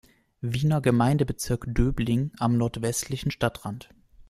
[0.41, 3.89] Wiener Gemeindebezirk Döbling am nordwestlichen Stadtrand.